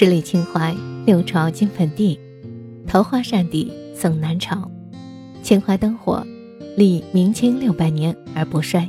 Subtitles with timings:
[0.00, 2.18] 十里秦淮，六朝金粉地，
[2.86, 4.66] 桃花扇底送南朝。
[5.42, 6.26] 秦淮灯火，
[6.74, 8.88] 历明清六百年而不衰。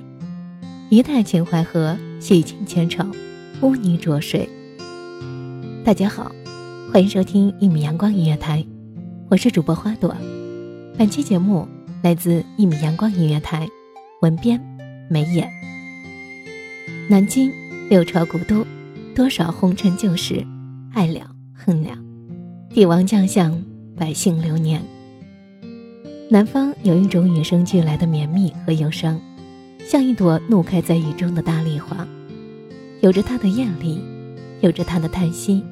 [0.90, 3.04] 一代秦淮河，洗尽千愁，
[3.60, 4.48] 污泥浊水。
[5.84, 6.32] 大家好，
[6.94, 8.66] 欢迎收听一米阳光音乐台，
[9.30, 10.16] 我是主播花朵。
[10.98, 11.68] 本期节目
[12.02, 13.68] 来自一米阳光音乐台，
[14.22, 14.58] 文编
[15.10, 15.46] 梅野。
[17.10, 17.52] 南京，
[17.90, 18.66] 六朝古都。
[19.14, 20.48] 多少红尘旧事，
[20.94, 21.22] 爱了
[21.54, 21.98] 恨了，
[22.70, 23.64] 帝王将相，
[23.98, 24.84] 百姓流年。
[26.30, 29.20] 南方有一种与生俱来的绵密和忧伤，
[29.86, 32.06] 像一朵怒开在雨中的大丽花，
[33.00, 34.02] 有着它的艳丽，
[34.60, 35.64] 有着它的叹息。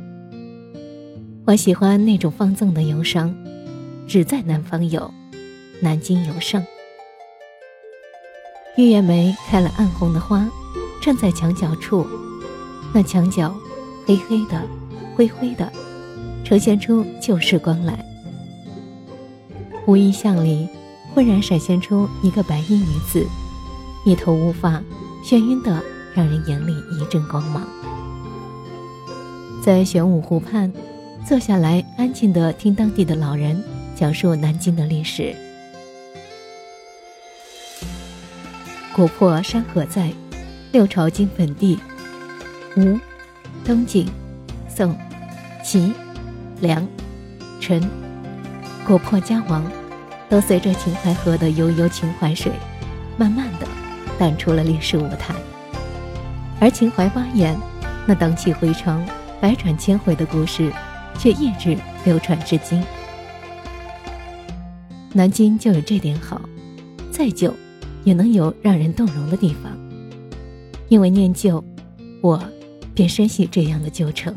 [1.46, 3.36] 我喜欢那种放纵的忧伤，
[4.08, 5.14] 只在南方有，
[5.82, 6.64] 南京有盛。
[8.78, 10.50] 玉叶梅开了暗红的花，
[11.02, 12.08] 站在墙角处。
[12.94, 13.54] 那墙角，
[14.06, 14.62] 黑黑的，
[15.20, 15.70] 灰灰的，
[16.46, 17.94] 呈现出旧时光来。
[19.86, 20.70] 无意巷里，
[21.14, 23.28] 忽然闪现出一个白衣女子，
[24.06, 24.82] 一头乌发，
[25.22, 25.84] 眩晕的
[26.16, 27.68] 让人眼里一阵光芒。
[29.62, 30.72] 在玄武湖畔，
[31.28, 33.62] 坐下来安静的听当地的老人
[33.98, 35.36] 讲述南京的历史。
[38.96, 40.14] 国破山河在，
[40.72, 41.78] 六朝金粉地。
[42.78, 42.98] 吴、
[43.66, 44.08] 东晋、
[44.70, 44.96] 宋、
[45.64, 45.94] 齐、
[46.62, 46.88] 梁、
[47.60, 47.82] 陈，
[48.88, 49.64] 国破家亡，
[50.30, 52.52] 都随着秦淮河的悠悠秦淮水，
[53.18, 53.68] 慢慢的
[54.18, 55.36] 淡出了历史舞台。
[56.60, 57.58] 而秦淮八艳，
[58.08, 59.06] 那荡气回肠、
[59.42, 60.72] 百转千回的故事，
[61.18, 62.82] 却一直流传至今。
[65.14, 66.42] 南京就有这点好，
[67.12, 67.54] 再旧，
[68.04, 69.78] 也能有让人动容的地方。
[70.88, 71.64] 因为念旧，
[72.22, 72.42] 我。
[72.96, 74.36] 便深系这样的旧城。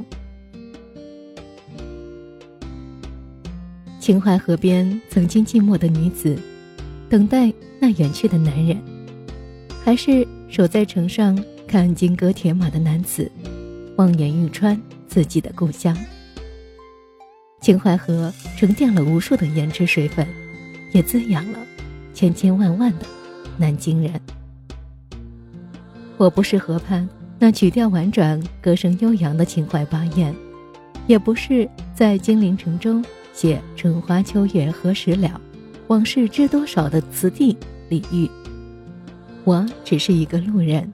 [4.02, 6.36] 秦淮河边，曾经寂寞的女子，
[7.08, 8.76] 等待那远去的男人；
[9.84, 13.30] 还是守在城上看金戈铁马的男子，
[13.96, 14.76] 望眼欲穿
[15.06, 15.96] 自己的故乡。
[17.60, 20.26] 秦淮河沉淀了无数的胭脂水粉，
[20.90, 21.58] 也滋养了
[22.12, 23.06] 千千万万的
[23.56, 24.20] 南京人。
[26.16, 27.08] 我不是河畔。
[27.38, 30.34] 那曲调婉转、歌声悠扬的秦淮八艳，
[31.06, 35.40] 也不是在金陵城中写“春花秋月何时了，
[35.88, 37.56] 往事知多少”的词帝
[37.88, 38.30] 李煜。
[39.44, 40.90] 我只是一个路人，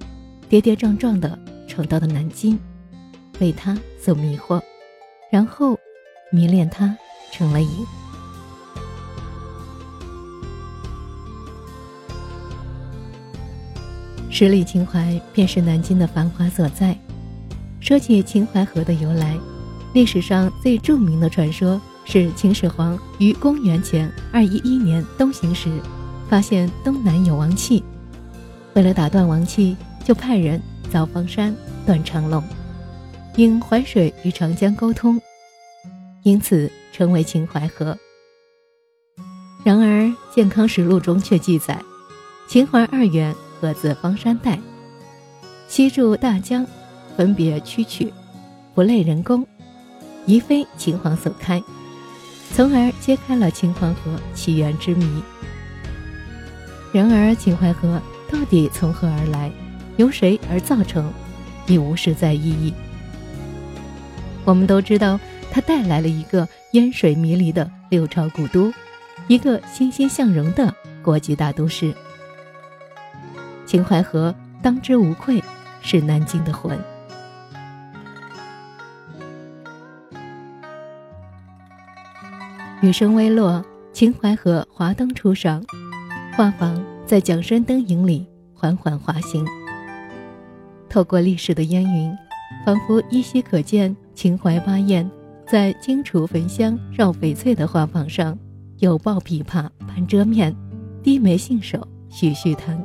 [0.49, 2.58] 跌跌撞撞的闯到了南京，
[3.38, 4.62] 被他所迷惑，
[5.31, 5.79] 然后
[6.32, 6.96] 迷恋他
[7.32, 7.69] 成了瘾。
[14.31, 16.96] 十里秦淮便是南京的繁华所在。
[17.81, 19.37] 说起秦淮河的由来，
[19.93, 25.70] 历史上最著名的传说是秦始皇于公元前二一一年东行时，
[26.26, 27.84] 发现东南有王气，
[28.72, 29.76] 为了打断王气，
[30.06, 30.58] 就派人
[30.90, 32.43] 凿方山、断长龙。
[33.37, 35.20] 引淮水与长江沟通，
[36.22, 37.94] 因此称为秦淮河。
[39.62, 40.04] 然而，
[40.34, 41.78] 《健康实录》中却记载，
[42.49, 44.58] 秦淮二源各自方山带，
[45.69, 46.66] 西注大江，
[47.19, 48.11] 分别曲曲，
[48.75, 49.46] 不类人工，
[50.25, 51.62] 疑非秦皇所开，
[52.54, 55.22] 从而揭开了秦淮河起源之谜。
[56.92, 58.00] 然而，秦淮河
[58.30, 59.50] 到底从何而来，
[59.96, 61.12] 由谁而造成，
[61.66, 62.72] 已无实在意义。
[64.44, 68.72] 我们都知道，它带来了一个烟水迷离的六朝古都。
[69.26, 71.94] 一个欣欣向荣的国际大都市，
[73.66, 75.42] 秦淮河当之无愧
[75.82, 76.78] 是南京的魂。
[82.80, 83.60] 雨声微落，
[83.92, 85.64] 秦淮河华灯初上，
[86.36, 89.44] 画舫在桨声灯影里缓缓滑行。
[90.88, 92.16] 透过历史的烟云，
[92.64, 95.10] 仿佛依稀可见秦淮八艳
[95.44, 98.38] 在荆楚焚香绕翡翠的画舫上。
[98.78, 100.54] 有抱琵琶半遮面，
[101.02, 102.80] 低眉信手续续弹，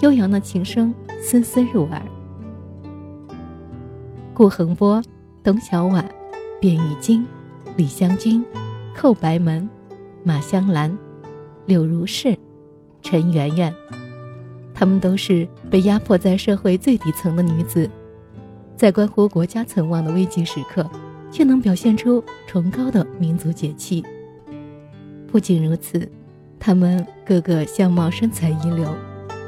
[0.00, 2.02] 悠扬的琴声丝丝入耳。
[4.32, 5.02] 顾恒波、
[5.42, 6.02] 董小宛、
[6.62, 7.26] 卞玉京、
[7.76, 8.42] 李香君、
[8.94, 9.68] 寇白门、
[10.22, 10.96] 马香兰、
[11.66, 12.36] 柳如是、
[13.00, 13.74] 陈圆圆，
[14.74, 17.88] 她们都是被压迫在社会最底层的女子，
[18.76, 20.88] 在关乎国家存亡的危急时刻，
[21.30, 24.04] 却能表现出崇高的民族节气。
[25.26, 26.06] 不仅如此，
[26.58, 28.92] 他们个个相貌身材一流，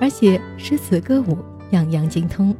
[0.00, 1.36] 而且诗词歌舞
[1.72, 2.54] 样样精通，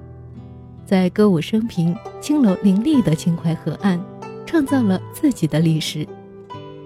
[0.84, 3.98] 在歌舞升平、青楼林立的秦淮河岸，
[4.44, 6.06] 创造了自己的历史，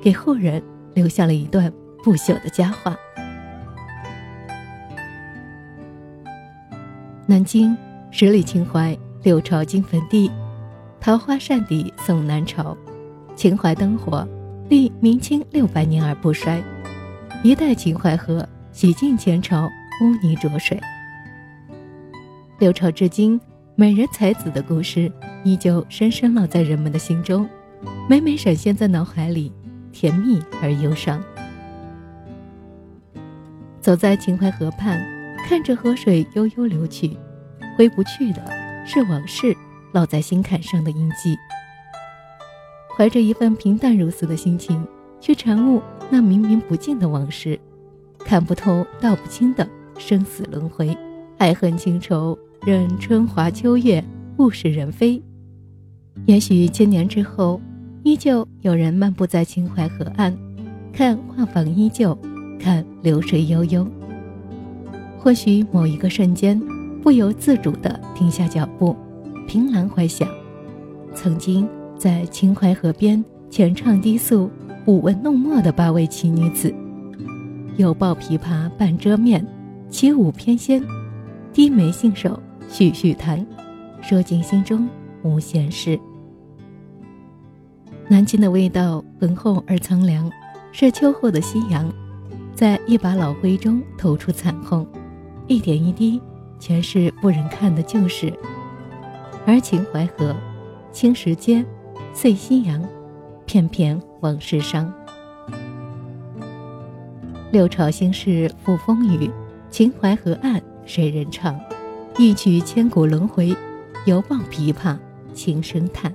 [0.06, 0.62] 给后人
[0.94, 1.68] 留下了一段
[2.04, 2.96] 不朽的佳话。
[7.26, 7.76] 南京
[8.12, 10.30] 十里秦淮，六朝金坟地，
[11.00, 12.76] 桃花扇底送南朝，
[13.34, 14.24] 秦淮灯火。
[14.68, 16.62] 历明清六百年而不衰，
[17.42, 20.80] 一代秦淮河洗尽前朝污泥浊水。
[22.60, 23.40] 六朝至今，
[23.74, 25.10] 美人才子的故事
[25.42, 27.48] 依旧深深烙在人们的心中，
[28.08, 29.52] 每每闪现在脑海里，
[29.96, 31.22] 甜蜜而忧伤。
[33.80, 35.00] 走在秦淮河畔，
[35.48, 37.16] 看着河水悠悠流去，
[37.78, 38.44] 挥不去的
[38.84, 39.56] 是往事
[39.94, 41.34] 烙在心坎上的印记。
[42.94, 44.86] 怀着一份平淡如斯的心情，
[45.18, 47.58] 去禅悟那冥冥不尽的往事，
[48.18, 49.66] 看不透、道不清的
[49.96, 50.94] 生死轮回，
[51.38, 54.04] 爱恨情仇任春华秋月，
[54.36, 55.22] 物是人非。
[56.26, 57.58] 也许千年之后，
[58.06, 60.32] 依旧有人漫步在秦淮河岸，
[60.92, 62.16] 看画舫依旧，
[62.56, 63.84] 看流水悠悠。
[65.18, 66.56] 或许某一个瞬间，
[67.02, 68.94] 不由自主地停下脚步，
[69.48, 70.28] 凭栏怀想，
[71.16, 71.68] 曾经。
[71.98, 74.48] 在秦淮河边浅唱低诉、
[74.84, 76.72] 舞文弄墨的八位奇女子，
[77.76, 79.44] 有抱琵琶半遮面，
[79.90, 80.80] 起舞翩跹，
[81.52, 83.44] 低眉信手续续弹，
[84.00, 84.88] 说尽心中
[85.24, 85.98] 无闲事。
[88.08, 90.30] 南京的味道浑厚而苍凉，
[90.70, 91.92] 是秋后的夕阳，
[92.54, 94.86] 在一把老灰中透出惨红，
[95.48, 96.20] 一点一滴，
[96.60, 98.32] 全是不忍看的旧事。
[99.44, 100.34] 而秦淮河，
[100.92, 101.64] 青石阶。
[102.12, 102.82] 碎夕阳，
[103.44, 104.90] 片片往事伤。
[107.52, 109.30] 六朝心事付风雨，
[109.70, 111.60] 秦淮河岸谁人唱？
[112.16, 113.54] 一曲千古轮回，
[114.06, 114.96] 犹抱琵琶
[115.34, 116.10] 轻声叹。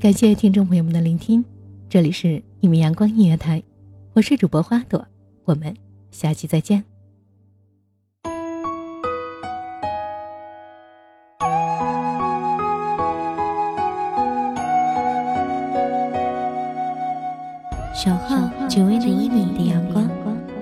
[0.00, 1.44] 感谢听众朋友们的聆听，
[1.86, 3.62] 这里是一米阳光音乐台，
[4.14, 5.06] 我是主播花朵，
[5.44, 5.76] 我们
[6.10, 6.82] 下期再见。
[17.94, 20.08] 小号只为那一米的阳光，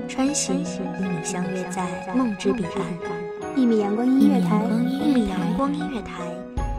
[0.08, 3.54] 穿行与你相约在梦之彼岸。
[3.56, 6.24] 一米阳光音乐台，一米阳光音乐台，